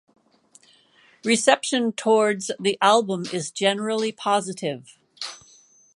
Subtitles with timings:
[1.23, 4.97] Reception towards the album is generally positive.